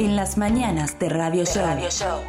[0.00, 1.78] En las mañanas de Radio Show,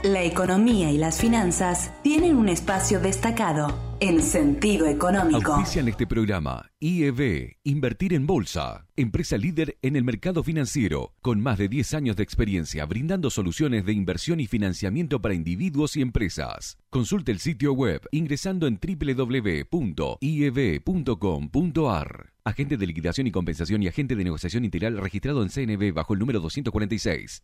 [0.04, 5.54] la economía y las finanzas tienen un espacio destacado en sentido económico.
[5.54, 11.58] Auspician este programa IEB, Invertir en Bolsa, empresa líder en el mercado financiero, con más
[11.60, 16.78] de 10 años de experiencia brindando soluciones de inversión y financiamiento para individuos y empresas.
[16.90, 19.62] Consulte el sitio web ingresando en www.ieb.com.ar.
[22.44, 26.20] Agente de liquidación y compensación y agente de negociación integral registrado en CNB bajo el
[26.20, 27.44] número 246.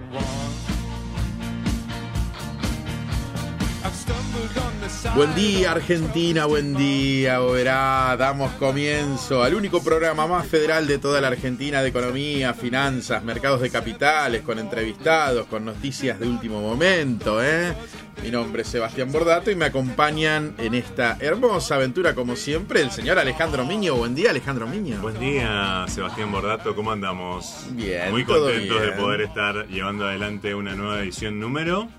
[5.13, 11.19] Buen día Argentina, buen día, verá, damos comienzo al único programa más federal de toda
[11.19, 17.43] la Argentina de economía, finanzas, mercados de capitales, con entrevistados, con noticias de último momento,
[17.43, 17.73] ¿eh?
[18.23, 22.91] Mi nombre es Sebastián Bordato y me acompañan en esta hermosa aventura, como siempre, el
[22.91, 23.95] señor Alejandro Miño.
[23.95, 25.01] Buen día, Alejandro Miño.
[25.01, 26.75] Buen día, Sebastián Bordato.
[26.75, 27.65] ¿Cómo andamos?
[27.71, 31.89] Bien, Muy todo contentos de poder estar llevando adelante una nueva edición número.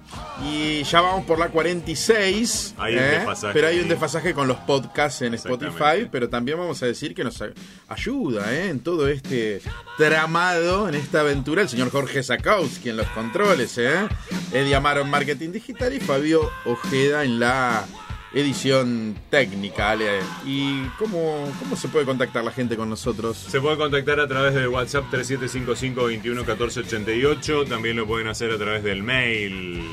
[0.44, 2.76] Y ya vamos por la 46.
[2.78, 3.18] Hay un ¿eh?
[3.18, 6.08] desfasaje Pero hay un desfasaje con los podcasts en Spotify.
[6.10, 7.42] Pero también vamos a decir que nos
[7.88, 8.68] ayuda ¿eh?
[8.68, 9.60] en todo este
[9.96, 13.76] tramado, en esta aventura, el señor Jorge Sakowski en los controles.
[13.78, 14.08] ¿eh?
[14.52, 17.86] Eddie Amaro en marketing digital y Fabio Ojeda en la
[18.34, 19.90] edición técnica.
[19.90, 20.20] Ale.
[20.44, 23.36] ¿Y cómo, cómo se puede contactar la gente con nosotros?
[23.36, 27.68] Se puede contactar a través del WhatsApp 3755-211488.
[27.68, 29.86] También lo pueden hacer a través del mail,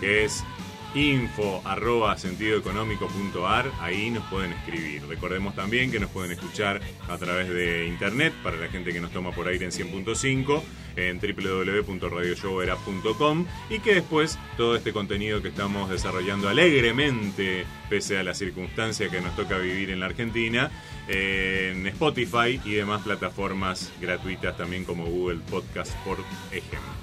[0.00, 0.44] que es
[0.94, 3.70] info arroba sentidoeconómico.ar.
[3.80, 5.06] Ahí nos pueden escribir.
[5.06, 9.12] Recordemos también que nos pueden escuchar a través de internet para la gente que nos
[9.12, 10.62] toma por aire en 100.5
[10.96, 18.34] en www.radioshowera.com y que después todo este contenido que estamos desarrollando alegremente, pese a la
[18.34, 20.70] circunstancia que nos toca vivir en la Argentina,
[21.08, 26.18] en Spotify y demás plataformas gratuitas también como Google Podcast, por
[26.50, 26.99] ejemplo.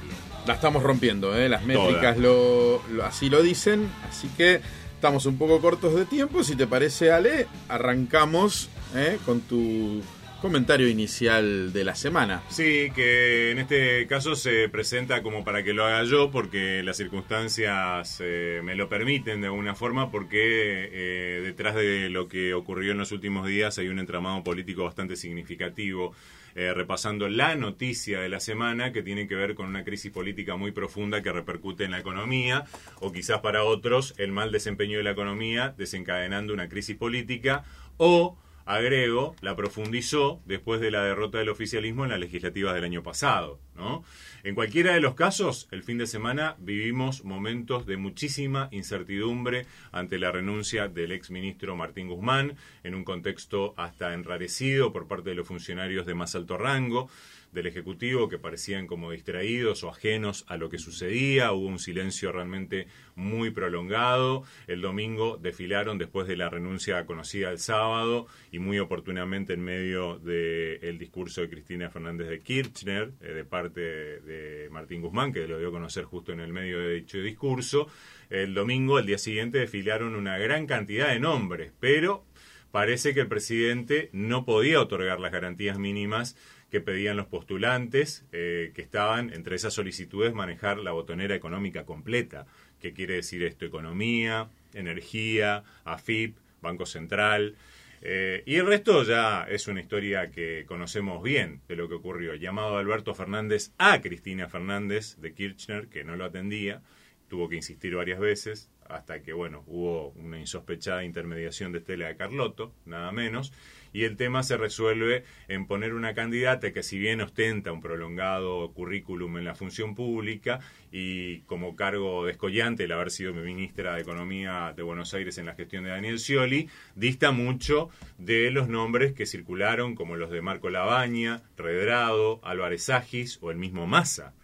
[0.47, 1.49] La estamos rompiendo, ¿eh?
[1.49, 4.61] las métricas lo, lo- así lo dicen, así que
[4.95, 6.41] estamos un poco cortos de tiempo.
[6.43, 9.19] Si te parece, Ale, arrancamos ¿eh?
[9.25, 10.01] con tu
[10.41, 12.43] comentario inicial de la semana.
[12.49, 16.97] Sí, que en este caso se presenta como para que lo haga yo porque las
[16.97, 22.91] circunstancias eh, me lo permiten de alguna forma porque eh, detrás de lo que ocurrió
[22.91, 26.13] en los últimos días hay un entramado político bastante significativo.
[26.55, 30.55] eh, repasando la noticia de la semana que tiene que ver con una crisis política
[30.55, 32.65] muy profunda que repercute en la economía
[32.99, 37.63] o quizás para otros el mal desempeño de la economía desencadenando una crisis política
[37.97, 43.01] o agrego, la profundizó después de la derrota del oficialismo en las legislativas del año
[43.01, 43.59] pasado.
[43.75, 44.03] ¿no?
[44.43, 50.19] En cualquiera de los casos, el fin de semana vivimos momentos de muchísima incertidumbre ante
[50.19, 55.47] la renuncia del exministro Martín Guzmán, en un contexto hasta enrarecido por parte de los
[55.47, 57.09] funcionarios de más alto rango
[57.51, 61.51] del Ejecutivo que parecían como distraídos o ajenos a lo que sucedía.
[61.51, 64.43] Hubo un silencio realmente muy prolongado.
[64.67, 70.19] El domingo desfilaron después de la renuncia conocida el sábado y muy oportunamente en medio
[70.19, 75.57] del discurso de Cristina Fernández de Kirchner, eh, de parte de Martín Guzmán, que lo
[75.59, 77.87] dio a conocer justo en el medio de dicho discurso.
[78.29, 82.25] El domingo, el día siguiente, desfilaron una gran cantidad de nombres, pero
[82.71, 86.35] parece que el presidente no podía otorgar las garantías mínimas
[86.71, 92.45] que pedían los postulantes, eh, que estaban entre esas solicitudes manejar la botonera económica completa.
[92.81, 93.65] ¿Qué quiere decir esto?
[93.65, 97.55] Economía, energía, AFIP, Banco Central.
[98.01, 102.35] eh, y el resto ya es una historia que conocemos bien de lo que ocurrió.
[102.35, 106.81] Llamado Alberto Fernández a Cristina Fernández de Kirchner, que no lo atendía,
[107.27, 112.15] tuvo que insistir varias veces, hasta que, bueno, hubo una insospechada intermediación de Estela de
[112.15, 113.51] Carlotto, nada menos,
[113.97, 118.71] y el tema se resuelve en poner una candidata que si bien ostenta un prolongado
[118.71, 120.59] currículum en la función pública
[120.91, 125.55] y como cargo descollante el haber sido ministra de Economía de Buenos Aires en la
[125.55, 127.89] gestión de Daniel Scioli, dista mucho
[128.19, 133.57] de los nombres que circularon como los de Marco Labaña, Redrado, Álvarez Agis o el
[133.57, 134.35] mismo Massa.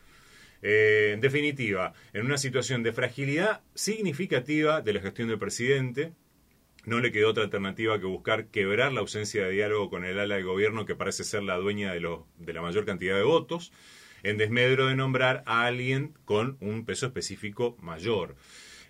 [0.63, 6.13] Eh, en definitiva, en una situación de fragilidad significativa de la gestión del presidente,
[6.85, 10.35] no le quedó otra alternativa que buscar quebrar la ausencia de diálogo con el ala
[10.35, 13.71] de gobierno que parece ser la dueña de, de la mayor cantidad de votos.
[14.23, 18.35] en desmedro de nombrar a alguien con un peso específico mayor.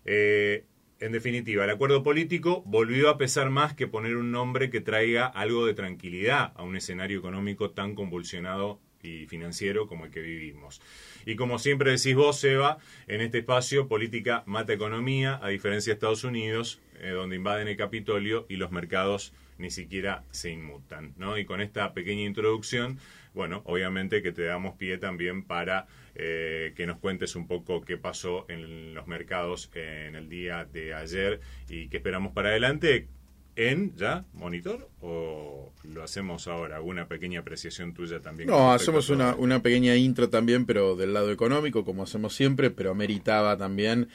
[0.06, 0.66] Eh,
[1.00, 5.26] en definitiva, el acuerdo político volvió a pesar más que poner un nombre que traiga
[5.26, 10.82] algo de tranquilidad a un escenario económico tan convulsionado y financiero como el que vivimos.
[11.26, 12.78] Y como siempre decís vos, Seba,
[13.08, 17.78] en este espacio política mata economía, a diferencia de Estados Unidos, eh, donde invaden el
[17.78, 21.14] Capitolio y los mercados ni siquiera se inmutan.
[21.18, 21.38] ¿no?
[21.38, 22.98] Y con esta pequeña introducción,
[23.34, 27.98] bueno, obviamente que te damos pie también para eh, que nos cuentes un poco qué
[27.98, 31.40] pasó en los mercados en el día de ayer
[31.70, 33.08] y qué esperamos para adelante
[33.56, 36.82] en ya monitor o lo hacemos ahora?
[36.82, 38.50] ¿Una pequeña apreciación tuya también?
[38.50, 42.96] No, hacemos una, una pequeña intro también, pero del lado económico, como hacemos siempre, pero
[42.96, 44.10] meritaba también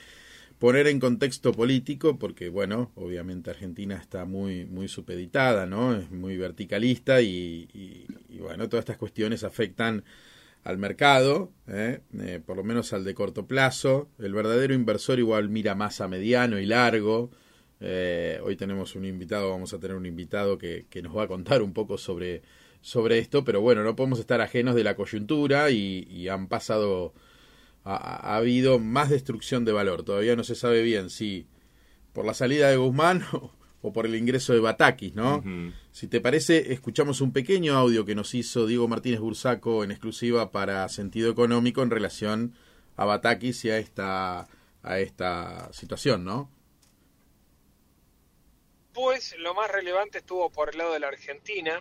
[0.58, 5.94] poner en contexto político, porque bueno, obviamente Argentina está muy, muy supeditada, ¿no?
[5.94, 10.04] Es muy verticalista y, y, bueno, todas estas cuestiones afectan
[10.64, 12.00] al mercado, ¿eh?
[12.18, 14.08] Eh, por lo menos al de corto plazo.
[14.18, 17.30] El verdadero inversor igual mira más a mediano y largo.
[17.80, 21.28] Eh, hoy tenemos un invitado, vamos a tener un invitado que, que, nos va a
[21.28, 22.42] contar un poco sobre,
[22.80, 27.14] sobre esto, pero bueno, no podemos estar ajenos de la coyuntura y, y han pasado
[27.88, 30.02] ha, habido más destrucción de valor.
[30.02, 31.46] Todavía no se sabe bien si
[32.12, 33.24] por la salida de Guzmán
[33.82, 35.42] o, por el ingreso de Batakis, ¿no?
[35.92, 40.50] Si te parece, escuchamos un pequeño audio que nos hizo Diego Martínez Bursaco en exclusiva
[40.50, 42.54] para Sentido Económico en relación
[42.96, 44.48] a Batakis y a esta,
[44.82, 46.50] a esta situación, ¿no?
[49.00, 51.80] Pues lo más relevante estuvo por el lado de la Argentina.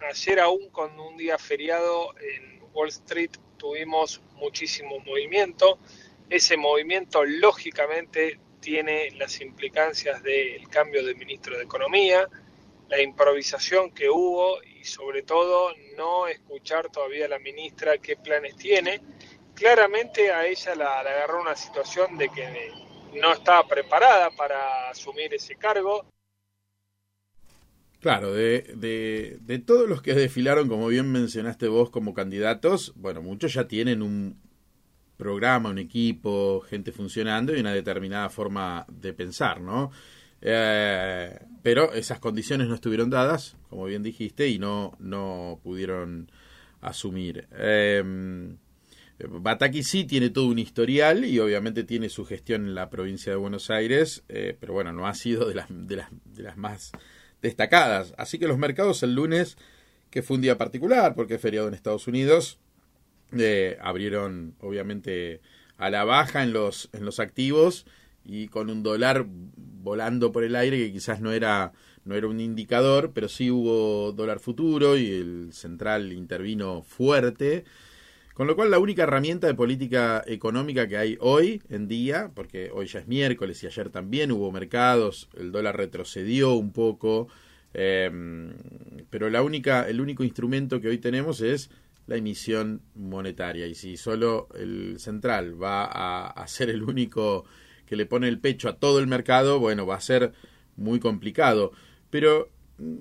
[0.00, 5.78] Ayer aún con un día feriado en Wall Street tuvimos muchísimo movimiento.
[6.30, 12.30] Ese movimiento lógicamente tiene las implicancias del cambio de ministro de Economía,
[12.88, 18.56] la improvisación que hubo y sobre todo no escuchar todavía a la ministra qué planes
[18.56, 19.02] tiene.
[19.54, 22.72] Claramente a ella la, la agarró una situación de que
[23.12, 26.06] no estaba preparada para asumir ese cargo.
[28.04, 33.54] Claro, de, de, todos los que desfilaron, como bien mencionaste vos, como candidatos, bueno, muchos
[33.54, 34.36] ya tienen un
[35.16, 39.90] programa, un equipo, gente funcionando y una determinada forma de pensar, ¿no?
[40.42, 46.30] Eh, pero esas condiciones no estuvieron dadas, como bien dijiste, y no, no pudieron
[46.82, 47.48] asumir.
[47.52, 48.04] Eh,
[49.18, 53.36] Bataki sí tiene todo un historial y obviamente tiene su gestión en la provincia de
[53.36, 56.92] Buenos Aires, eh, pero bueno, no ha sido de las, de las, de las más
[57.44, 58.14] destacadas.
[58.16, 59.56] Así que los mercados el lunes,
[60.10, 62.58] que fue un día particular porque es feriado en Estados Unidos,
[63.32, 65.40] eh, abrieron obviamente
[65.76, 67.86] a la baja en los, en los activos
[68.24, 71.72] y con un dólar volando por el aire que quizás no era,
[72.04, 77.64] no era un indicador, pero sí hubo dólar futuro y el central intervino fuerte
[78.34, 82.70] con lo cual la única herramienta de política económica que hay hoy en día, porque
[82.74, 87.28] hoy ya es miércoles y ayer también hubo mercados, el dólar retrocedió un poco,
[87.72, 88.52] em,
[89.08, 91.70] pero la única, el único instrumento que hoy tenemos es
[92.06, 93.68] la emisión monetaria.
[93.68, 97.44] Y si solo el central va a, a ser el único
[97.86, 100.32] que le pone el pecho a todo el mercado, bueno, va a ser
[100.76, 101.70] muy complicado.
[102.10, 102.50] Pero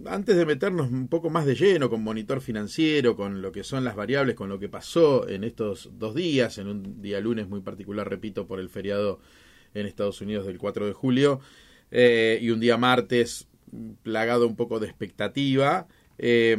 [0.05, 3.83] antes de meternos un poco más de lleno con monitor financiero, con lo que son
[3.83, 7.61] las variables, con lo que pasó en estos dos días, en un día lunes muy
[7.61, 9.19] particular, repito, por el feriado
[9.73, 11.39] en Estados Unidos del 4 de julio,
[11.89, 13.47] eh, y un día martes
[14.03, 15.87] plagado un poco de expectativa,
[16.19, 16.55] eh,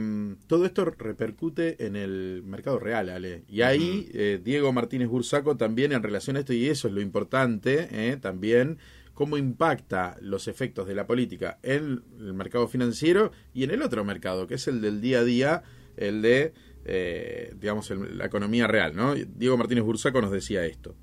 [0.48, 3.44] todo esto repercute en el mercado real, Ale.
[3.48, 7.00] Y ahí eh, Diego Martínez Bursaco también en relación a esto, y eso es lo
[7.00, 8.78] importante, también
[9.14, 14.04] cómo impacta los efectos de la política en el mercado financiero y en el otro
[14.04, 15.62] mercado, que es el del día a día,
[15.96, 16.52] el de,
[16.84, 18.94] eh, digamos, la economía real.
[18.94, 19.14] ¿no?
[19.14, 20.94] Diego Martínez Bursaco nos decía esto.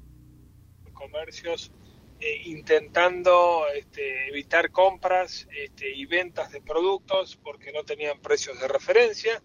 [0.93, 1.71] Comercios
[2.19, 8.67] eh, intentando este, evitar compras este, y ventas de productos porque no tenían precios de
[8.67, 9.41] referencia.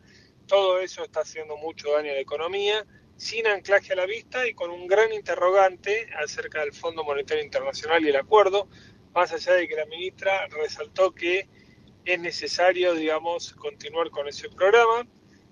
[0.47, 2.85] Todo eso está haciendo mucho daño a la economía
[3.17, 8.05] sin anclaje a la vista y con un gran interrogante acerca del Fondo Monetario Internacional
[8.05, 8.69] y el acuerdo,
[9.15, 11.49] más allá de que la ministra resaltó que
[12.05, 15.07] es necesario, digamos, continuar con ese programa.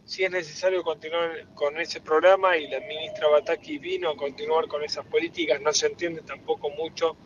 [0.04, 4.84] Si es necesario continuar con ese programa y la ministra Bataki vino a continuar con
[4.84, 7.16] esas políticas, no se entiende tampoco mucho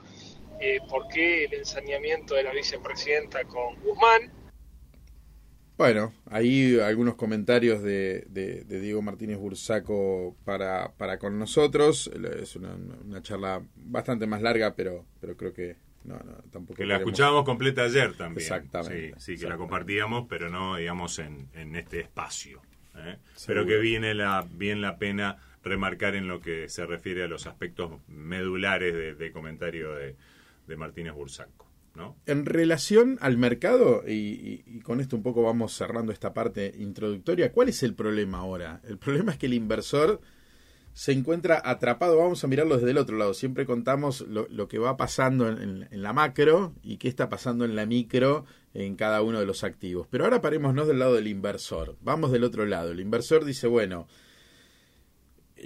[0.60, 4.32] eh, por qué el ensañamiento de la vicepresidenta con Guzmán.
[5.78, 12.10] Bueno, ahí algunos comentarios de, de, Diego Martínez Bursaco para, para con nosotros.
[12.42, 16.76] Es una, una, charla bastante más larga, pero, pero creo que no, no tampoco.
[16.76, 18.40] Que la escuchábamos completa ayer también.
[18.40, 19.14] Exactamente.
[19.18, 22.60] Sí, sí que la compartíamos, pero no, digamos, en, en este espacio.
[22.96, 23.16] ¿eh?
[23.46, 27.46] Pero que viene la, bien la pena remarcar en lo que se refiere a los
[27.46, 30.16] aspectos medulares de, comentario de,
[30.76, 31.67] Martínez Bursaco.
[32.26, 37.68] En relación al mercado, y, con esto un poco vamos cerrando esta parte introductoria, ¿cuál
[37.68, 38.80] es el problema ahora?
[38.84, 40.20] El problema es que el inversor
[40.92, 44.96] se encuentra atrapado, vamos a mirarlo desde el otro lado, siempre contamos lo, que va
[44.96, 49.38] pasando en, en, la macro y qué está pasando en la micro en cada uno
[49.38, 50.08] de los activos.
[50.10, 54.08] Pero ahora parémonos del lado del inversor, vamos del otro lado, el inversor dice, bueno,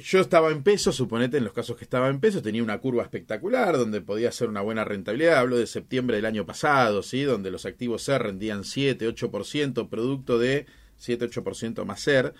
[0.00, 3.02] yo estaba en pesos, suponete en los casos que estaba en pesos, tenía una curva
[3.02, 5.38] espectacular donde podía hacer una buena rentabilidad.
[5.38, 7.22] Hablo de septiembre del año pasado, ¿sí?
[7.22, 12.34] donde los activos SER rendían 7, 8%, producto de 7, 8% más SER,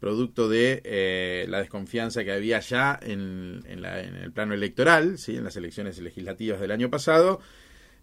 [0.00, 5.36] producto de eh, la desconfianza que había ya en, en, en el plano electoral, ¿sí?
[5.36, 7.40] en las elecciones legislativas del año pasado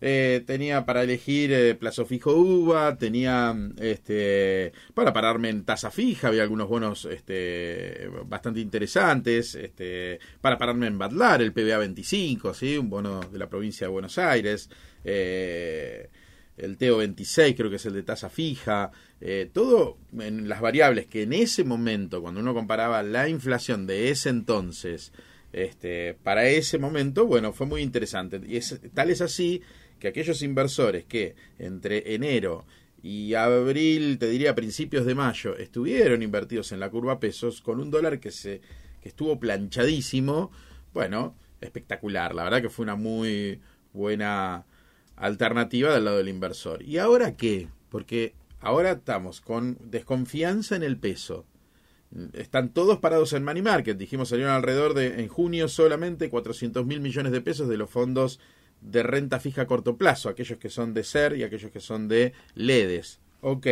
[0.02, 6.28] eh, tenía para elegir eh, plazo fijo UVA, tenía este, para pararme en tasa fija,
[6.28, 12.78] había algunos bonos este, bastante interesantes, este, para pararme en Badlar, el PBA 25, ¿sí?
[12.78, 14.70] un bono de la provincia de Buenos Aires,
[15.04, 16.10] eh,
[16.58, 18.92] el TEO 26 creo que es el de tasa fija,
[19.52, 24.30] todo en las variables que en ese momento, cuando uno comparaba la inflación de ese
[24.30, 25.12] entonces,
[25.56, 28.42] este, para ese momento, bueno, fue muy interesante.
[28.46, 29.62] Y es, tal es así
[30.00, 32.66] que aquellos inversores que entre enero
[33.02, 37.92] y abril, te diría principios de mayo, estuvieron invertidos en la curva pesos con un
[37.92, 38.62] dólar que se
[39.06, 40.52] que estuvo planchadísimo,
[40.92, 43.62] bueno, espectacular, la verdad que fue una muy
[43.94, 44.66] buena
[45.16, 46.82] alternativa del lado del inversor.
[46.82, 47.68] ¿Y ahora qué?
[47.90, 51.46] Porque ahora estamos con desconfianza en el peso.
[52.34, 53.96] Están todos parados en money market.
[53.96, 58.40] Dijimos salieron alrededor de en junio solamente 400 mil millones de pesos de los fondos
[58.86, 62.08] de renta fija a corto plazo, aquellos que son de SER y aquellos que son
[62.08, 63.20] de LEDES.
[63.42, 63.68] Ok,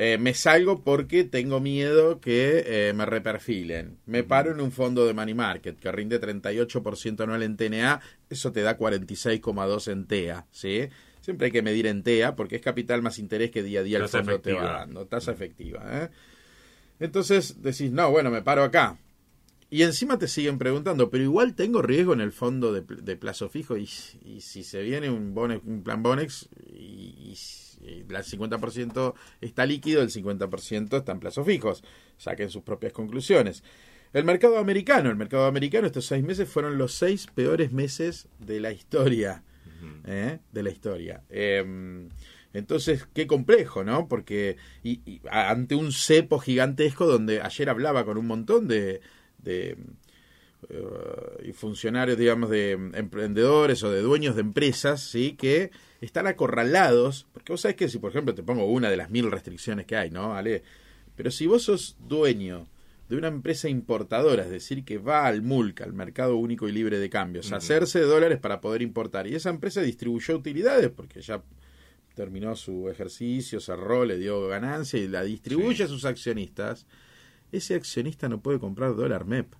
[0.00, 3.98] eh, me salgo porque tengo miedo que eh, me reperfilen.
[4.06, 8.52] Me paro en un fondo de money market que rinde 38% anual en TNA, eso
[8.52, 10.88] te da 46,2 en TEA, ¿sí?
[11.20, 13.98] Siempre hay que medir en TEA porque es capital más interés que día a día
[13.98, 15.82] el fondo te va dando, tasa efectiva.
[15.90, 16.08] ¿eh?
[17.00, 18.96] Entonces decís, no, bueno, me paro acá.
[19.70, 23.76] Y encima te siguen preguntando, pero igual tengo riesgo en el fondo de, plazo fijo
[23.76, 27.36] y, si se viene un, un plan Bonex y,
[27.82, 31.84] el 50% está líquido, el 50% está en plazos fijos.
[32.16, 33.62] Saquen sus propias conclusiones.
[34.12, 38.60] El mercado americano, el mercado americano estos seis meses fueron los seis peores meses de
[38.60, 39.42] la historia.
[40.06, 40.38] ¿eh?
[40.50, 41.22] De la historia.
[41.28, 42.08] Em,
[42.54, 44.08] entonces, qué complejo, ¿no?
[44.08, 49.02] Porque y, ante un cepo gigantesco donde ayer hablaba con un montón de,
[49.38, 49.76] de
[50.68, 55.36] eh, y funcionarios, digamos, de emprendedores o de dueños de empresas, ¿sí?
[55.38, 59.08] Que están acorralados, porque vos sabés que si, por ejemplo, te pongo una de las
[59.10, 60.30] mil restricciones que hay, ¿no?
[60.30, 60.62] ¿Vale?
[61.14, 62.66] Pero si vos sos dueño
[63.08, 66.98] de una empresa importadora, es decir, que va al MULC, al Mercado Único y Libre
[66.98, 71.22] de Cambios, a hacerse de dólares para poder importar, y esa empresa distribuyó utilidades, porque
[71.22, 71.42] ya
[72.14, 76.84] terminó su ejercicio, cerró, le dio ganancia y la distribuye a sus accionistas,
[77.52, 79.54] ese accionista no puede comprar dólar MEP.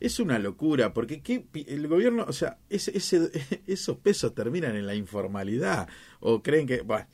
[0.00, 2.92] Es una locura, porque ¿qué, el gobierno, o sea, ese,
[3.66, 5.88] esos pesos terminan en la informalidad,
[6.20, 7.06] o creen que, bueno,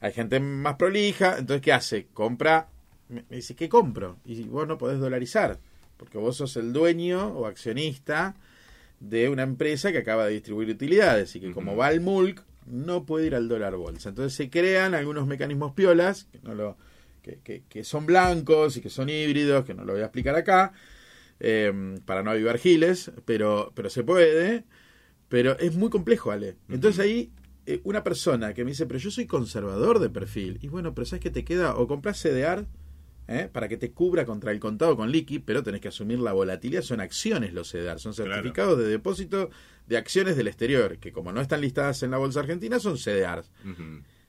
[0.00, 2.06] hay gente más prolija, entonces ¿qué hace?
[2.12, 2.68] Compra,
[3.08, 4.18] me, dice, ¿qué compro?
[4.24, 5.60] Y vos no podés dolarizar,
[5.96, 8.34] porque vos sos el dueño o accionista
[8.98, 13.04] de una empresa que acaba de distribuir utilidades y que como va al MULC no
[13.04, 14.08] puede ir al dólar bolsa.
[14.08, 16.76] Entonces se crean algunos mecanismos piolas, que no lo
[17.22, 20.72] que, son blancos y que son híbridos, que no lo voy a explicar acá,
[21.40, 24.64] em, para no avivar giles, pero, pero se puede,
[25.28, 26.56] pero es muy complejo, Ale.
[26.68, 27.32] Entonces ahí
[27.66, 31.06] eh, una persona que me dice, pero yo soy conservador de perfil, y bueno, pero
[31.06, 31.76] ¿sabes qué te queda?
[31.76, 32.66] O compras CDR
[33.28, 33.48] ¿eh?
[33.52, 36.82] para que te cubra contra el contado con liqui, pero tenés que asumir la volatilidad,
[36.82, 39.50] son acciones los CDR, son certificados de depósito
[39.86, 43.44] de acciones del exterior, que como no están listadas en la bolsa argentina, son CDR.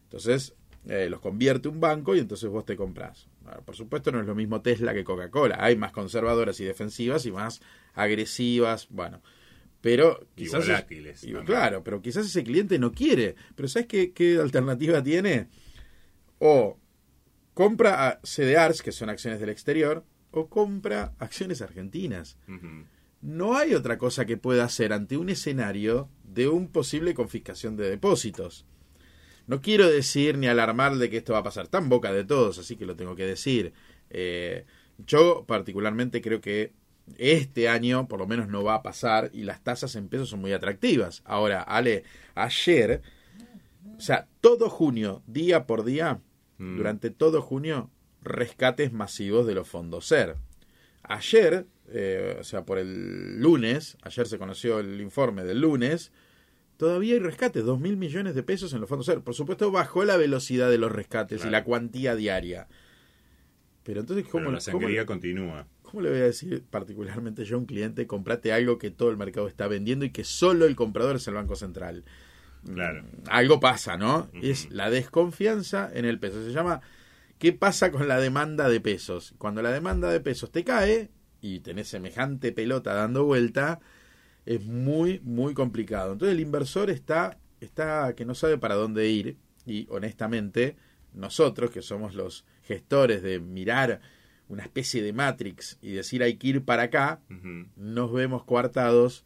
[0.03, 0.55] Entonces,
[0.87, 3.27] eh, los convierte un banco y entonces vos te compras.
[3.65, 7.31] por supuesto no es lo mismo Tesla que Coca-Cola, hay más conservadoras y defensivas y
[7.31, 7.61] más
[7.93, 9.21] agresivas, bueno,
[9.81, 10.85] pero quizás
[11.45, 15.47] claro, pero quizás ese cliente no quiere, pero ¿sabes qué, qué alternativa tiene?
[16.39, 16.79] O
[17.53, 22.37] compra a CDRs, que son acciones del exterior, o compra acciones argentinas.
[23.21, 27.89] No hay otra cosa que pueda hacer ante un escenario de un posible confiscación de
[27.89, 28.65] depósitos.
[29.47, 32.57] No quiero decir ni alarmar de que esto va a pasar tan boca de todos,
[32.59, 33.73] así que lo tengo que decir.
[34.09, 34.65] Eh,
[35.05, 36.71] yo particularmente creo que
[37.17, 40.39] este año por lo menos no va a pasar y las tasas en pesos son
[40.39, 41.21] muy atractivas.
[41.25, 42.03] Ahora, Ale,
[42.35, 43.01] ayer,
[43.97, 46.21] o sea, todo junio, día por día,
[46.57, 46.77] mm.
[46.77, 47.89] durante todo junio,
[48.21, 50.37] rescates masivos de los fondos SER.
[51.03, 56.11] Ayer eh, o sea, por el lunes, ayer se conoció el informe del lunes,
[56.83, 60.17] todavía hay rescates, dos mil millones de pesos en los fondos Por supuesto, bajó la
[60.17, 62.67] velocidad de los rescates y la cuantía diaria.
[63.83, 65.65] Pero entonces, ¿cómo, la sangría continúa.
[65.81, 69.15] ¿Cómo le voy a decir particularmente yo a un cliente, comprate algo que todo el
[69.15, 72.03] mercado está vendiendo y que solo el comprador es el Banco Central?
[72.65, 73.03] Claro.
[73.03, 74.29] Mm, algo pasa, ¿no?
[74.33, 76.43] Es la desconfianza en el peso.
[76.43, 76.81] Se llama
[77.39, 79.35] ¿qué pasa con la demanda de pesos?
[79.37, 83.79] Cuando la demanda de pesos te cae y tenés semejante pelota dando vuelta,
[84.45, 86.13] es muy, muy complicado.
[86.13, 90.75] Entonces el inversor está, está que no sabe para dónde ir y honestamente
[91.13, 94.01] nosotros que somos los gestores de mirar
[94.49, 97.21] una especie de matrix y decir hay que ir para acá,
[97.75, 99.25] nos vemos coartados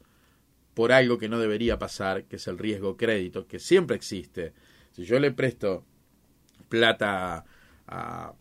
[0.73, 4.53] por algo que no debería pasar, que es el riesgo crédito, que siempre existe.
[4.91, 5.83] Si yo le presto
[6.69, 7.45] plata
[7.87, 8.33] a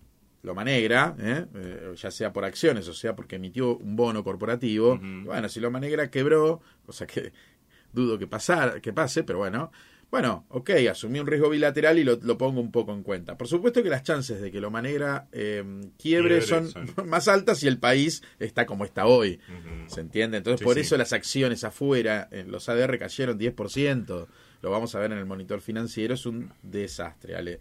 [0.42, 1.46] Loma Negra, ¿eh?
[1.54, 5.80] Eh, ya sea por acciones o sea porque emitió un bono corporativo, bueno, si Loma
[5.80, 7.32] Negra quebró, cosa que
[7.92, 9.72] dudo que, pasar, que pase, pero bueno,
[10.10, 13.36] bueno, ok, asumí un riesgo bilateral y lo, pongo un poco en cuenta.
[13.36, 16.70] Por supuesto que las chances de que Loma Negra em, quiebre, son,
[17.06, 19.40] más altas si el país está como está hoy.
[19.88, 20.36] ¿Se entiende?
[20.36, 24.26] Entonces, por eso las acciones afuera, en los ADR cayeron 10%.
[24.62, 27.58] Lo vamos a ver en el monitor financiero, es un desastre, Ale.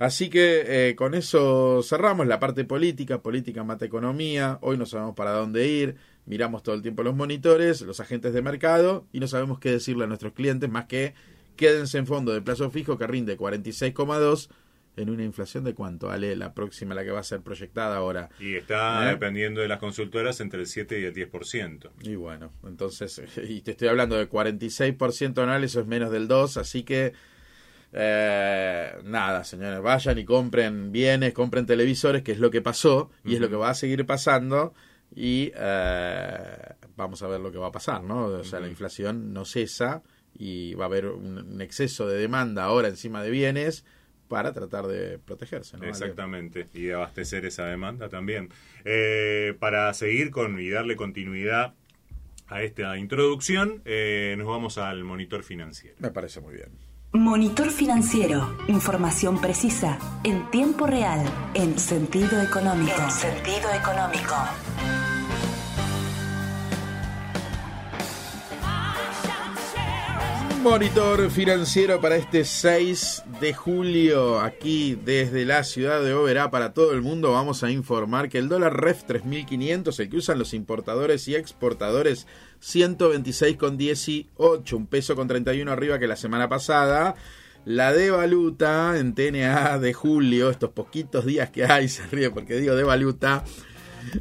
[0.00, 4.58] Así que eh, con eso cerramos la parte política, política mata economía.
[4.62, 5.94] Hoy no sabemos para dónde ir,
[6.26, 10.04] miramos todo el tiempo los monitores, los agentes de mercado y no sabemos qué decirle
[10.04, 11.14] a nuestros clientes más que
[11.60, 14.48] Quédense en fondo de plazo fijo que rinde 46,2
[14.96, 18.30] en una inflación de cuánto, Ale, la próxima, la que va a ser proyectada ahora.
[18.40, 19.10] Y está ¿Eh?
[19.10, 21.90] dependiendo de las consultoras entre el 7 y el 10%.
[22.00, 26.56] Y bueno, entonces, y te estoy hablando de 46% anual, eso es menos del 2,
[26.56, 27.12] así que
[27.92, 33.34] eh, nada, señores, vayan y compren bienes, compren televisores, que es lo que pasó y
[33.34, 34.74] es lo que va a seguir pasando
[35.14, 38.26] y eh, vamos a ver lo que va a pasar, ¿no?
[38.26, 40.02] O sea, la inflación no cesa
[40.38, 43.84] y va a haber un, exceso de demanda ahora encima de bienes
[44.28, 45.76] para tratar de protegerse.
[45.82, 48.50] Exactamente, y de abastecer esa demanda también.
[48.84, 51.74] Eh, para seguir con y darle continuidad
[52.46, 55.96] a esta introducción, eh, nos vamos al monitor financiero.
[55.98, 56.89] Me parece muy bien.
[57.12, 61.20] Monitor financiero, información precisa, en tiempo real,
[61.54, 63.02] en sentido económico.
[63.02, 64.36] En sentido económico.
[70.62, 76.92] Monitor financiero para este 6 de julio, aquí desde la ciudad de Oberá para todo
[76.92, 81.26] el mundo, vamos a informar que el dólar REF 3500, el que usan los importadores
[81.28, 82.26] y exportadores,
[82.62, 87.14] 126,18, un peso con 31 arriba que la semana pasada.
[87.64, 92.56] La de valuta en TNA de julio, estos poquitos días que hay, se ríe porque
[92.56, 93.44] digo de valuta,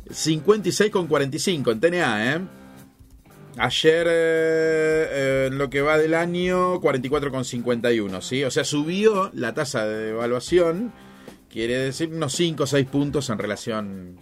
[0.09, 2.58] 56,45 en TNA, ¿eh?
[3.61, 8.41] Ayer, eh, en lo que va del año, 44,51, ¿sí?
[8.45, 10.93] O sea, subió la tasa de evaluación,
[11.51, 14.17] quiere decir unos 5 o 6 puntos en relación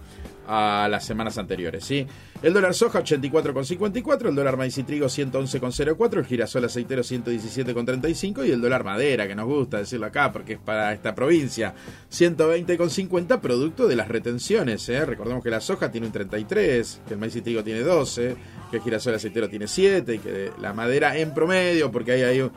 [0.47, 2.07] a las semanas anteriores, ¿sí?
[2.41, 8.51] El dólar soja 84,54, el dólar maíz y trigo 111,04, el girasol aceitero 117,35 y
[8.51, 11.75] el dólar madera, que nos gusta decirlo acá porque es para esta provincia,
[12.11, 15.05] 120,50, producto de las retenciones, ¿eh?
[15.05, 18.35] Recordemos que la soja tiene un 33, que el maíz y trigo tiene 12,
[18.69, 22.51] que girasol aceitero tiene 7 y que la madera en promedio, porque ahí hay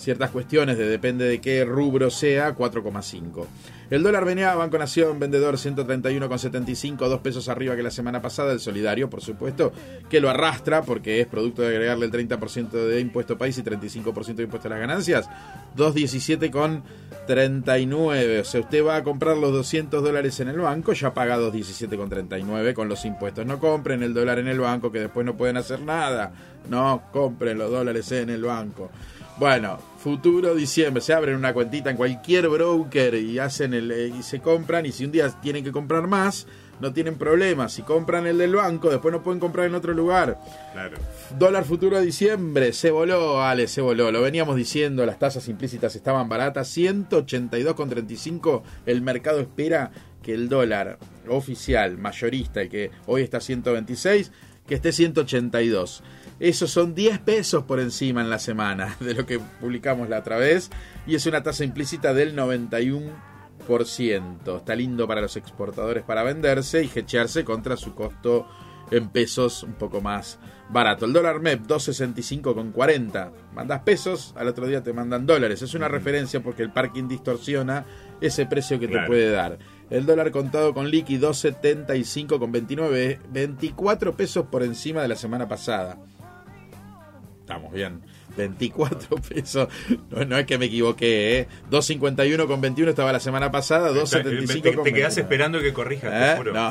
[0.00, 3.46] ciertas cuestiones de depende de qué rubro sea, 4,5.
[3.90, 8.52] El dólar venía Banco Nación, vendedor 131,75, dos pesos arriba que la semana pasada.
[8.52, 9.72] El solidario, por supuesto,
[10.08, 14.36] que lo arrastra porque es producto de agregarle el 30% de impuesto país y 35%
[14.36, 15.28] de impuesto a las ganancias.
[15.76, 18.40] 217,39.
[18.40, 22.74] O sea, usted va a comprar los 200 dólares en el banco, ya paga 217,39
[22.74, 23.44] con los impuestos.
[23.44, 26.30] No compren el dólar en el banco que después no pueden hacer nada.
[26.68, 28.88] No compren los dólares en el banco.
[29.40, 34.22] Bueno, futuro diciembre, se abren una cuentita en cualquier broker y hacen el eh, y
[34.22, 36.46] se compran y si un día tienen que comprar más,
[36.78, 37.70] no tienen problema.
[37.70, 40.38] Si compran el del banco, después no pueden comprar en otro lugar.
[40.74, 40.98] Claro.
[41.38, 44.12] Dólar futuro de diciembre, se voló, Ale, se voló.
[44.12, 48.60] Lo veníamos diciendo, las tasas implícitas estaban baratas, 182,35.
[48.84, 49.90] El mercado espera
[50.22, 50.98] que el dólar
[51.28, 54.32] oficial, mayorista, el que hoy está 126,
[54.68, 56.02] que esté 182.
[56.40, 60.38] Esos son 10 pesos por encima en la semana de lo que publicamos la otra
[60.38, 60.70] vez.
[61.06, 64.56] Y es una tasa implícita del 91%.
[64.56, 68.48] Está lindo para los exportadores para venderse y hechearse contra su costo
[68.90, 70.38] en pesos un poco más
[70.70, 71.04] barato.
[71.04, 73.32] El dólar MEP 265 con 40.
[73.54, 75.60] Mandas pesos, al otro día te mandan dólares.
[75.62, 77.84] Es una referencia porque el parking distorsiona
[78.20, 79.58] ese precio que te puede dar.
[79.90, 85.46] El dólar contado con liqui 2.75 con 29, 24 pesos por encima de la semana
[85.46, 85.98] pasada.
[87.70, 88.00] Estamos bien.
[88.36, 89.68] 24 pesos.
[90.26, 91.48] No, es que me equivoqué, ¿eh?
[91.70, 96.42] 2.51 con 21 estaba la semana pasada, 2.75 con Te quedas esperando que corrijas, ¿Eh?
[96.52, 96.70] No.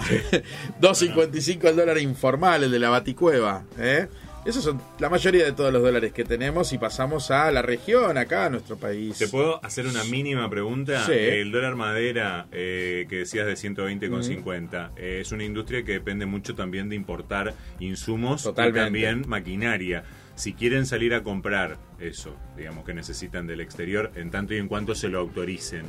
[0.82, 4.08] 2.55 el dólar informal, el de la baticueva, ¿eh?
[4.46, 8.18] Esos son la mayoría de todos los dólares que tenemos y pasamos a la región,
[8.18, 9.18] acá a nuestro país.
[9.18, 11.06] ¿Te puedo hacer una mínima pregunta?
[11.12, 16.56] El dólar madera eh, que decías de 120,50 eh, es una industria que depende mucho
[16.56, 20.06] también de importar insumos y también maquinaria
[20.40, 24.70] si quieren salir a comprar eso, digamos que necesitan del exterior, en tanto y en
[24.70, 25.84] cuanto se lo autoricen,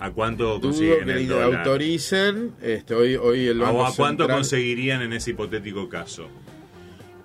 [0.00, 1.58] ¿a cuánto consiguen el dólar?
[1.58, 6.30] autoricen, este, hoy, hoy el ¿O a cuánto conseguirían en ese hipotético caso?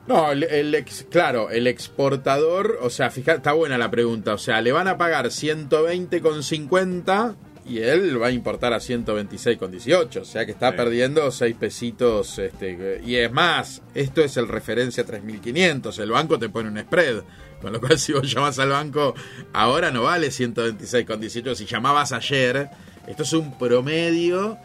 [0.06, 4.60] No, el, ex, claro, el exportador, o sea, fíjate, está buena la pregunta, o sea,
[4.60, 7.38] le van a pagar 120,50
[7.70, 12.40] y él va a importar a 126,18, o sea que está perdiendo 6 pesitos.
[12.40, 17.22] Este, y es más, esto es el referencia 3500, el banco te pone un spread.
[17.62, 19.14] Con lo cual, si vos llamas al banco,
[19.54, 21.56] ahora no vale 126,18.
[21.56, 22.70] Si llamabas ayer,
[23.06, 24.58] esto es un promedio.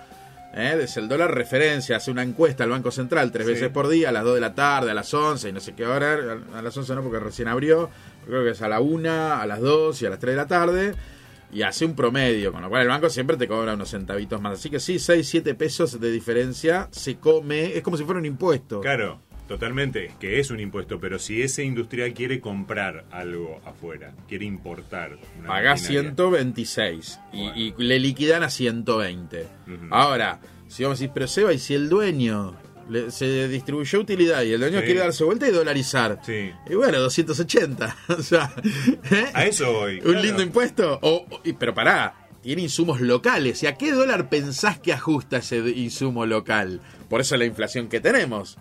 [0.54, 0.78] ¿eh?
[0.80, 4.12] Es el dólar referencia, hace una encuesta al Banco Central tres veces por día, a
[4.12, 6.38] las 2 de la tarde, a las 11 y no sé qué hora.
[6.54, 7.90] A las 11 no, porque recién abrió.
[8.26, 10.46] Creo que es a la 1, a las 2 y a las 3 de la
[10.46, 10.94] tarde
[11.54, 14.54] y hace un promedio, con lo cual el banco siempre te cobra unos centavitos más.
[14.58, 18.26] Así que sí, 6, 7 pesos de diferencia se come, es como si fuera un
[18.26, 18.80] impuesto.
[18.80, 24.44] Claro, totalmente, que es un impuesto, pero si ese industrial quiere comprar algo afuera, quiere
[24.44, 25.16] importar.
[25.46, 29.46] Paga 126 y, le liquidan a 120.
[29.90, 32.56] Ahora, si vamos a decir, pero Seba, ¿y si el dueño
[33.08, 36.20] se distribuyó utilidad y el dueño quiere darse vuelta y dolarizar.
[36.28, 37.96] Y bueno, 280.
[38.08, 38.54] o sea,
[39.10, 39.30] ¿eh?
[39.32, 40.00] a eso voy.
[40.04, 40.98] Un lindo impuesto.
[41.02, 41.26] O,
[41.58, 43.62] pero pará, tiene insumos locales.
[43.62, 46.80] ¿Y a qué dólar pensás que ajusta ese insumo local?
[47.08, 48.58] Por eso la inflación que tenemos.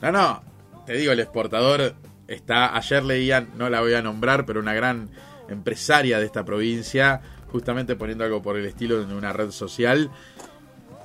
[0.00, 0.42] No, no.
[0.86, 1.94] Te digo, el exportador
[2.26, 2.76] está.
[2.76, 5.10] Ayer leían, no la voy a nombrar, pero una gran
[5.48, 7.20] empresaria de esta provincia,
[7.52, 10.10] justamente poniendo algo por el estilo en una red social.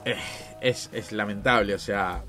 [0.05, 0.15] Eh,
[0.61, 2.23] es, es lamentable, o sea,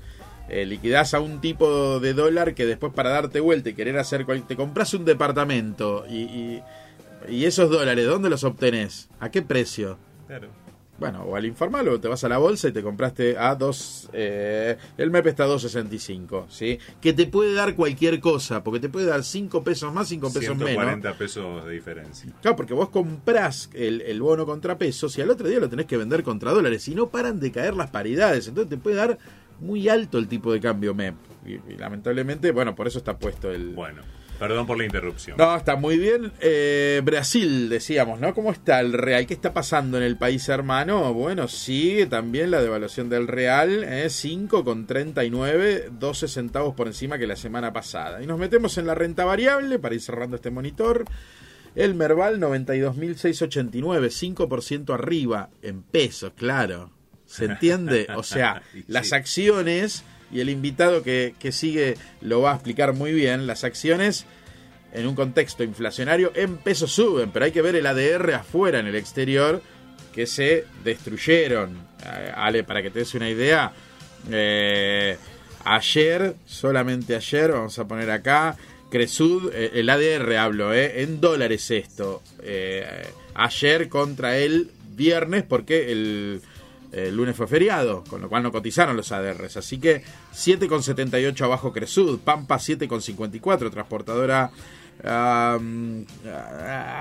[0.49, 4.25] eh, liquidás a un tipo de dólar que después para darte vuelta y querer hacer
[4.47, 6.61] te compras un departamento y,
[7.27, 9.09] y, esos dólares ¿dónde los obtenés?
[9.19, 9.97] ¿a qué precio?
[10.27, 10.49] Claro.
[10.99, 14.09] Bueno, o al informal o te vas a la bolsa y te compraste a dos.
[14.13, 16.79] Eh, el MEP está a 2.65, ¿sí?
[16.99, 20.57] Que te puede dar cualquier cosa, porque te puede dar 5 pesos más, 5 pesos
[20.57, 21.17] 140 menos.
[21.17, 22.33] pesos de diferencia.
[22.41, 25.85] Claro, porque vos comprás el, el, bono contra pesos y al otro día lo tenés
[25.85, 28.47] que vender contra dólares y no paran de caer las paridades.
[28.47, 29.19] Entonces te puede dar
[29.59, 31.15] muy alto el tipo de cambio MEP.
[31.45, 33.73] Y, lamentablemente, bueno, por eso está puesto el...
[33.73, 34.01] Bueno.
[34.39, 35.35] Perdón por la interrupción.
[35.37, 36.31] No, está muy bien.
[36.39, 38.35] Eh, Brasil, decíamos, ¿no?
[38.35, 39.25] ¿Cómo está el real?
[39.25, 41.11] ¿Qué está pasando en el país hermano?
[41.11, 44.05] Bueno, sigue también la devaluación del real, ¿eh?
[44.05, 48.21] 5,39, 12 centavos por encima que la semana pasada.
[48.21, 51.05] Y nos metemos en la renta variable para ir cerrando este monitor.
[51.73, 56.91] El Merval 92.689, 5% arriba en pesos, claro.
[57.27, 58.07] ¿Se entiende?
[58.15, 63.47] O sea, las acciones, y el invitado que, sigue lo va a explicar muy bien,
[63.47, 64.25] las acciones
[64.93, 68.87] en un contexto inflacionario en pesos suben, pero hay que ver el ADR afuera, en
[68.87, 69.61] el exterior,
[70.13, 71.77] que se destruyeron.
[72.03, 73.71] Eh, Ale, para que te des una idea,
[74.31, 75.17] eh,
[75.63, 78.55] ayer, solamente ayer, vamos a poner acá,
[78.89, 82.23] Cresud, eh, el ADR hablo, en dólares esto,
[83.35, 86.41] ayer contra el viernes, porque el
[86.91, 89.57] el lunes fue feriado, con lo cual no cotizaron los ADRs.
[89.57, 94.51] Así que 7,78 abajo Cresud, Pampa 7,54, transportadora.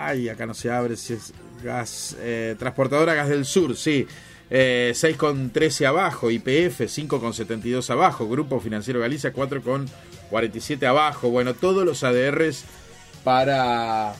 [0.02, 2.16] ay, acá no se abre si es gas.
[2.20, 4.06] Eh, transportadora Gas del Sur, sí.
[4.48, 11.30] Eh, 6,13 abajo, IPF 5,72 abajo, Grupo Financiero Galicia 4,47 abajo.
[11.30, 12.64] Bueno, todos los ADRs
[13.24, 14.14] para,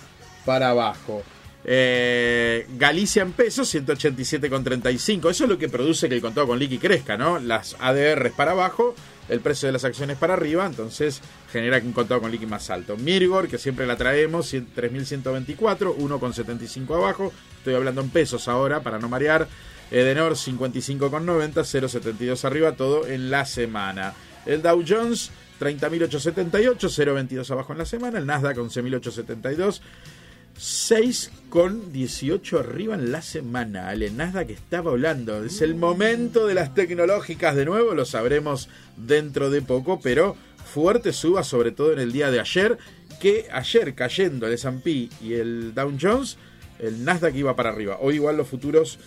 [0.44, 1.22] para abajo.
[1.68, 5.30] Eh, Galicia en pesos, 187,35.
[5.30, 7.40] Eso es lo que produce que el contado con liqui crezca, ¿no?
[7.40, 8.94] Las ADRs para abajo,
[9.28, 12.96] el precio de las acciones para arriba, entonces genera un contado con liqui más alto.
[12.96, 17.32] Mirgor, que siempre la traemos, 3.124, 1,75 abajo.
[17.58, 19.48] Estoy hablando en pesos ahora para no marear.
[19.90, 24.14] Edenor 55,90, 0,72 arriba, todo en la semana.
[24.44, 28.18] El Dow Jones 30.878, 0,22 abajo en la semana.
[28.18, 29.80] El Nasdaq 11.872.
[30.58, 33.92] 6 con 18 arriba en la semana.
[33.92, 35.44] El Nasdaq estaba hablando.
[35.44, 41.12] Es el momento de las tecnológicas de nuevo, lo sabremos dentro de poco, pero fuerte
[41.12, 42.78] suba sobre todo en el día de ayer,
[43.20, 46.36] que ayer cayendo el S&P y el Dow Jones,
[46.78, 47.98] el Nasdaq iba para arriba.
[48.00, 48.98] Hoy igual los futuros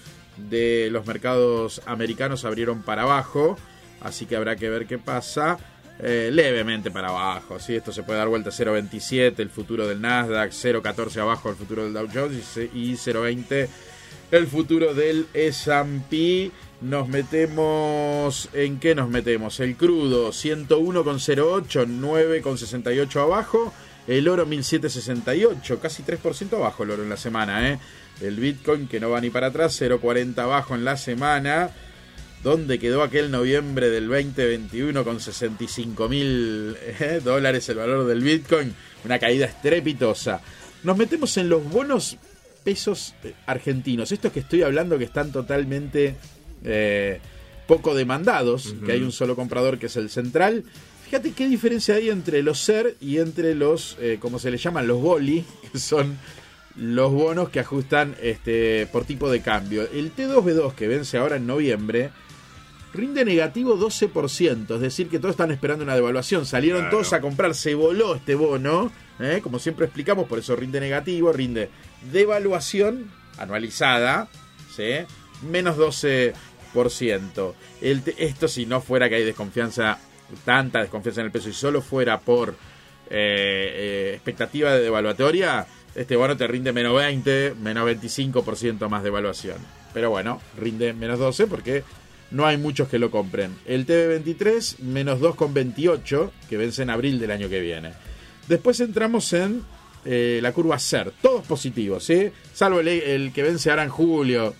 [0.50, 3.58] de los mercados americanos abrieron para abajo,
[4.02, 5.60] así que habrá que ver qué pasa.
[6.02, 7.76] Eh, levemente para abajo, ¿sí?
[7.76, 11.92] esto se puede dar vuelta 0.27 el futuro del Nasdaq, 0.14 abajo el futuro del
[11.92, 13.68] Dow Jones y 0.20
[14.32, 16.52] el futuro del S&P.
[16.82, 18.50] Nos metemos.
[18.54, 19.60] ¿En qué nos metemos?
[19.60, 23.74] El crudo 101,08, 9,68 abajo.
[24.08, 27.70] El oro 1768, casi 3% abajo el oro en la semana.
[27.70, 27.80] ¿eh?
[28.22, 31.70] El Bitcoin que no va ni para atrás, 0,40 abajo en la semana.
[32.43, 38.73] ¿Dónde quedó aquel noviembre del 2021 con 65 mil eh, dólares el valor del Bitcoin?
[39.04, 40.41] Una caída estrepitosa.
[40.84, 42.17] Nos metemos en los bonos
[42.63, 44.12] pesos eh, argentinos.
[44.12, 46.15] Estos que estoy hablando que están totalmente
[46.63, 47.19] eh,
[47.67, 50.63] poco demandados, que hay un solo comprador que es el central.
[51.06, 54.88] Fíjate qué diferencia hay entre los SER y entre los, eh, como se le llaman,
[54.88, 56.17] los BOLI, que son
[56.75, 59.88] los bonos que ajustan este, por tipo de cambio.
[59.91, 62.12] El T2B2 que vence ahora en noviembre
[62.93, 66.45] rinde negativo 12%, es decir, que todos están esperando una devaluación.
[66.45, 69.39] Salieron todos a comprar, se voló este bono, ¿eh?
[69.43, 71.69] como siempre explicamos, por eso rinde negativo, rinde
[72.12, 74.28] devaluación anualizada,
[74.75, 75.06] ¿sí?
[75.49, 77.54] menos 12%.
[77.82, 79.99] El, esto si no fuera que hay desconfianza,
[80.45, 82.56] tanta desconfianza en el peso y solo fuera por eh,
[83.10, 89.58] eh, expectativa de devaluatoria, este bono te rinde menos 20, menos 25% más de evaluación.
[89.93, 91.84] Pero bueno, rinde menos 12 porque
[92.32, 93.56] no hay muchos que lo compren.
[93.65, 97.94] El TB23, menos 2,28, que vence en abril del año que viene.
[98.48, 99.63] Después entramos en
[100.06, 102.32] eh, la curva SER, todos positivos, ¿sí?
[102.54, 104.56] Salvo el, que vence ahora en julio.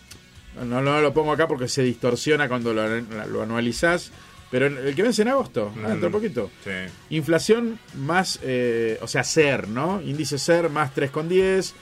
[0.66, 4.12] No, lo pongo acá porque se distorsiona cuando lo, lo anualizás.
[4.52, 6.52] Pero el que vence en agosto, ah, dentro de poquito.
[7.12, 10.02] Inflación más, eh, o sea, SER, ¿no?
[10.02, 11.74] Índice SER más 3,10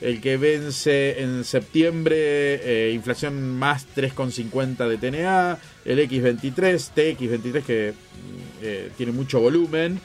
[0.00, 7.94] el que vence en septiembre, eh, inflación más 3,50 de TNA, el X23, TX23 que
[8.62, 10.00] eh, tiene mucho volumen,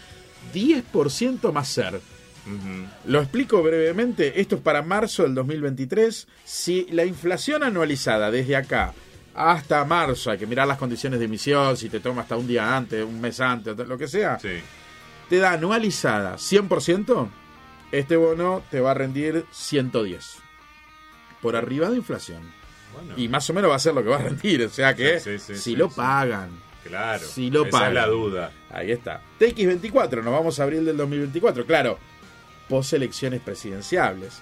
[0.54, 2.00] 10% más SER.
[3.06, 8.94] Lo explico brevemente, esto es para marzo del 2023, si la inflación anualizada desde acá
[9.34, 12.78] hasta marzo, hay que mirar las condiciones de emisión, si te toma hasta un día
[12.78, 17.30] antes, un mes antes, lo que sea, te da anualizada 100%,
[18.00, 20.38] este bono te va a rendir 110.
[21.42, 22.42] Por arriba de inflación.
[23.18, 24.64] Y más o menos va a ser lo que va a rendir.
[24.64, 26.50] O sea que si lo pagan.
[26.84, 27.26] Claro.
[27.26, 28.52] Si lo esa es la duda.
[28.72, 29.22] Ahí está.
[29.40, 31.66] TX24, nos vamos a abril del 2024.
[31.66, 31.98] Claro,
[32.70, 34.42] pos elecciones presidenciables.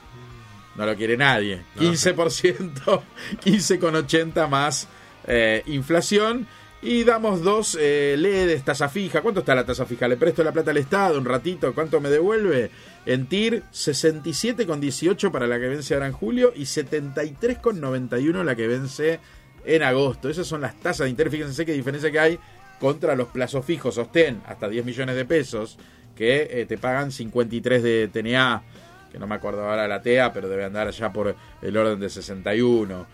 [0.76, 1.62] No lo quiere nadie.
[1.78, 3.02] 15%,
[3.44, 4.88] 15,80 más
[5.26, 6.48] eh, inflación.
[6.82, 9.22] Y damos dos eh, LEDs, tasa fija.
[9.22, 10.06] ¿Cuánto está la tasa fija?
[10.06, 11.74] Le presto la plata al Estado un ratito.
[11.74, 12.72] ¿Cuánto me devuelve?
[13.06, 19.20] En TIR, 67,18 para la que vence ahora en julio y 73,91 la que vence
[19.66, 20.30] en agosto.
[20.30, 21.32] Esas son las tasas de interés.
[21.32, 22.40] Fíjense qué diferencia que hay
[22.80, 23.96] contra los plazos fijos.
[23.96, 25.78] Sostén hasta 10 millones de pesos
[26.16, 28.64] que eh, te pagan 53 de TNA.
[29.12, 32.10] Que no me acuerdo ahora la TEA, pero debe andar ya por el orden de
[32.10, 33.06] 61.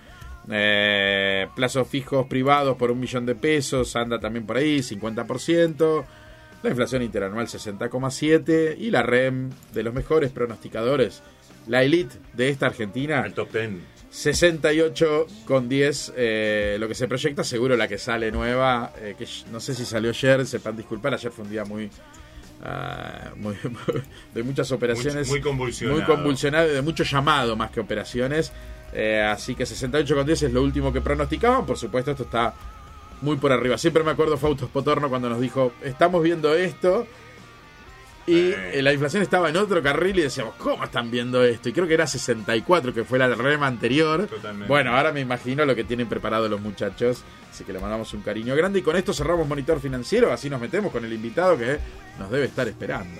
[0.52, 6.06] Eh, plazos fijos privados por un millón de pesos, anda también por ahí, 50%.
[6.62, 11.24] La inflación interanual 60,7 y la REM de los mejores pronosticadores,
[11.68, 13.24] la elite de esta Argentina.
[13.26, 13.70] El top 10.
[14.12, 19.76] 68,10 eh, lo que se proyecta, seguro la que sale nueva, eh, que no sé
[19.76, 21.90] si salió ayer, sepan disculpar, ayer fue un día muy,
[22.64, 23.32] ah,
[24.34, 25.28] de muchas operaciones.
[25.28, 25.98] Muy, muy convulsionado.
[25.98, 28.52] Muy convulsionado, de mucho llamado más que operaciones.
[28.92, 31.64] Eh, así que 68,10 es lo último que pronosticaban.
[31.66, 32.54] Por supuesto, esto está
[33.22, 33.78] muy por arriba.
[33.78, 37.08] Siempre me acuerdo Fausto Potorno cuando nos dijo, estamos viendo esto.
[38.28, 38.82] Y eh.
[38.84, 41.70] la inflación estaba en otro carril y decíamos, ¿cómo están viendo esto?
[41.70, 44.30] Y creo que era 64, que fue la rema anterior.
[44.68, 47.24] Bueno, ahora me imagino lo que tienen preparado los muchachos.
[47.50, 48.80] Así que le mandamos un cariño grande.
[48.80, 50.32] Y con esto cerramos Monitor Financiero.
[50.32, 51.80] Así nos metemos con el invitado que
[52.20, 53.20] nos debe estar esperando.